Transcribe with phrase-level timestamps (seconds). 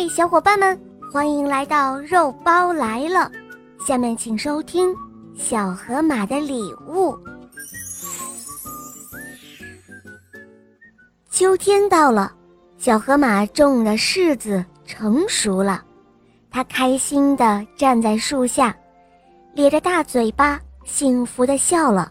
[0.00, 0.80] 嗨，小伙伴们，
[1.12, 3.30] 欢迎来到肉包来了。
[3.86, 4.88] 下面请收听
[5.36, 7.12] 《小河马的礼物》。
[11.30, 12.32] 秋天到了，
[12.78, 15.84] 小河马种的柿子成熟了，
[16.50, 18.74] 它开心地站在树下，
[19.52, 22.10] 咧着大嘴巴，幸福地笑了。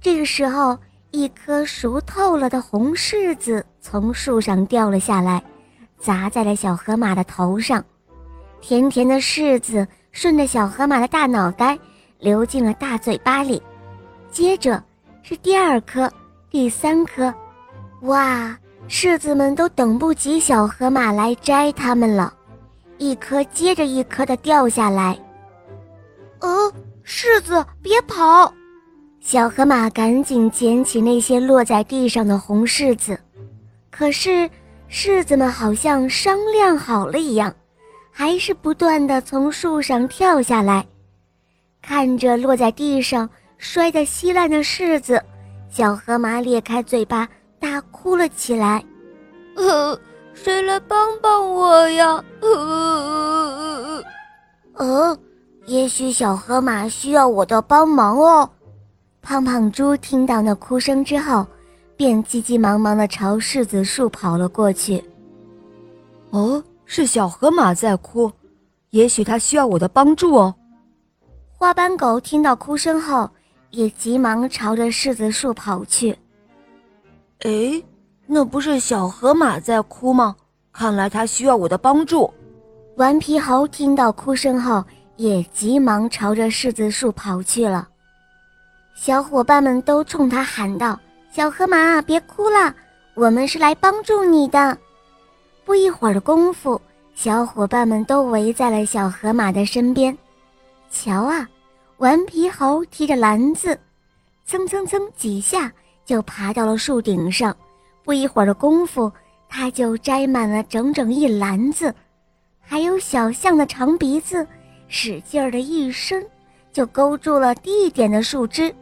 [0.00, 0.74] 这个时候，
[1.10, 5.44] 一颗熟透了的红柿子从树上掉了下来。
[6.00, 7.84] 砸在了小河马的头上，
[8.62, 11.78] 甜甜的柿子顺着小河马的大脑袋
[12.18, 13.62] 流进了大嘴巴里。
[14.30, 14.82] 接着
[15.22, 16.10] 是第二颗、
[16.50, 17.32] 第三颗，
[18.02, 18.56] 哇！
[18.88, 22.32] 柿子们都等不及小河马来摘它们了，
[22.96, 25.16] 一颗接着一颗的掉下来。
[26.40, 26.72] 呃，
[27.04, 28.52] 柿子别跑！
[29.20, 33.20] 小河马赶紧捡起那些落在地上的红柿子，
[33.90, 34.50] 可是。
[34.90, 37.54] 柿子们好像商量好了一样，
[38.10, 40.84] 还是不断的从树上跳下来。
[41.80, 45.22] 看着落在地上摔得稀烂的柿子，
[45.70, 47.28] 小河马咧开嘴巴
[47.60, 48.84] 大哭了起来。
[49.54, 49.98] 呃，
[50.34, 52.22] 谁来帮帮我呀？
[52.40, 54.04] 呃，
[54.74, 55.18] 呃，
[55.66, 58.50] 也许小河马需要我的帮忙哦。
[59.22, 61.46] 胖胖猪听到那哭声之后。
[62.00, 65.04] 便急急忙忙地朝柿子树跑了过去。
[66.30, 68.32] 哦，是小河马在哭，
[68.88, 70.54] 也许它需要我的帮助哦。
[71.50, 73.28] 花斑狗听到哭声后，
[73.68, 76.16] 也急忙朝着柿子树跑去。
[77.40, 77.82] 哎，
[78.26, 80.34] 那不是小河马在哭吗？
[80.72, 82.32] 看来它需要我的帮助。
[82.96, 84.82] 顽皮猴听到哭声后，
[85.16, 87.86] 也急忙朝着柿子树跑去了。
[88.94, 90.98] 小伙伴们都冲他喊道。
[91.32, 92.74] 小河马，别哭了，
[93.14, 94.76] 我们是来帮助你的。
[95.64, 96.80] 不一会儿的功夫，
[97.14, 100.16] 小伙伴们都围在了小河马的身边。
[100.90, 101.48] 瞧啊，
[101.98, 103.78] 顽皮猴提着篮子，
[104.44, 105.72] 蹭蹭蹭几下
[106.04, 107.56] 就爬到了树顶上。
[108.02, 109.10] 不一会儿的功夫，
[109.48, 111.94] 他就摘满了整整一篮子。
[112.60, 114.44] 还有小象的长鼻子，
[114.88, 116.26] 使劲儿的一伸，
[116.72, 118.74] 就勾住了低一点的树枝。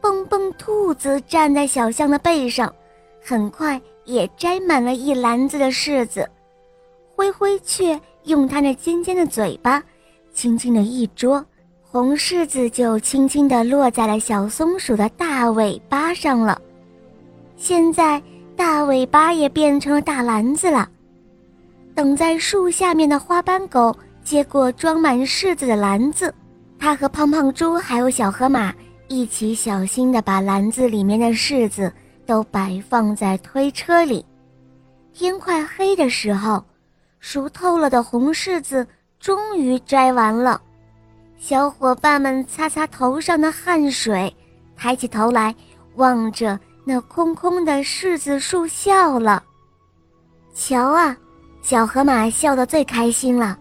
[0.00, 2.72] 蹦蹦兔子站在小象的背上，
[3.22, 6.28] 很快也摘满了一篮子的柿子。
[7.14, 9.82] 灰灰雀用它那尖尖的嘴巴，
[10.32, 11.44] 轻轻的一啄，
[11.82, 16.60] 红柿子就轻轻地落在了小松鼠的大尾巴上了。
[17.56, 18.22] 现在
[18.54, 20.88] 大尾巴也变成了大篮子了。
[21.94, 23.92] 等在树下面的花斑狗
[24.22, 26.32] 接过装满柿子的篮子，
[26.78, 28.72] 它和胖胖猪还有小河马。
[29.08, 31.90] 一起小心地把篮子里面的柿子
[32.26, 34.24] 都摆放在推车里。
[35.14, 36.62] 天快黑的时候，
[37.18, 38.86] 熟透了的红柿子
[39.18, 40.60] 终于摘完了。
[41.38, 44.32] 小伙伴们擦擦头上的汗水，
[44.76, 45.54] 抬起头来
[45.96, 49.42] 望着那空空的柿子树笑了。
[50.54, 51.16] 瞧啊，
[51.62, 53.58] 小河马笑得最开心了。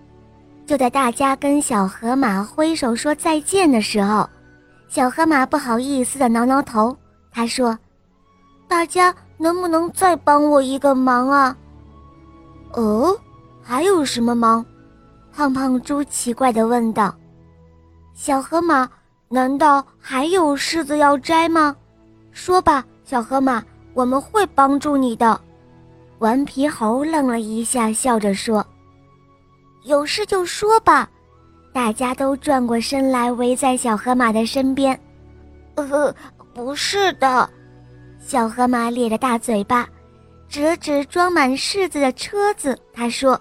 [0.66, 4.30] 就在大家跟小河马挥手说再见的时候。
[4.88, 6.96] 小河马不好意思地挠挠头，
[7.32, 7.78] 他说
[8.68, 11.56] ：“大家能不能再帮我一个忙啊
[12.74, 13.18] ？”“哦，
[13.62, 14.66] 还有什么忙？”
[15.34, 17.14] 胖胖猪奇怪地问道。
[18.16, 18.90] “小河马，
[19.28, 21.76] 难道还有柿子要摘吗？
[22.32, 25.40] 说吧，小河马，我们会帮助你的。”
[26.20, 28.66] 顽皮猴愣了一下，笑着说
[29.84, 31.08] ：“有事就说吧。”
[31.78, 35.00] 大家都转过身来，围在小河马的身边。
[35.76, 36.12] 呃，
[36.52, 37.48] 不是的，
[38.20, 39.88] 小河马咧着大嘴巴，
[40.50, 43.40] 指了指装满柿子的车子，他说：“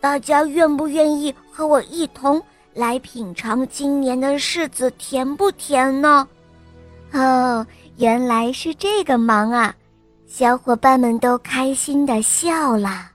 [0.00, 2.40] 大家愿不愿意和我一同
[2.72, 6.28] 来品尝今年的柿子甜不甜呢？”
[7.12, 7.66] 哦，
[7.96, 9.74] 原来是这个忙啊！
[10.28, 13.10] 小伙伴们都开心的笑了。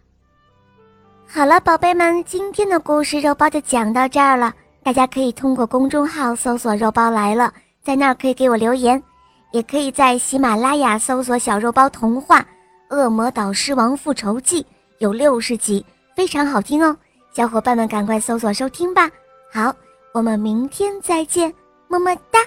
[1.36, 4.54] 好了，宝贝们，今天的故事肉包就讲到这儿了。
[4.82, 7.52] 大家可以通过公众号搜索“肉包来了”，
[7.84, 9.04] 在那儿可以给我留言，
[9.52, 12.40] 也可以在喜马拉雅搜索“小肉包童话
[12.90, 14.64] 《恶魔岛狮王复仇记》”，
[15.00, 16.96] 有六十集，非常好听哦。
[17.34, 19.12] 小伙伴们赶快搜索收听吧。
[19.52, 19.76] 好，
[20.14, 21.54] 我们明天再见，
[21.90, 22.40] 么么哒。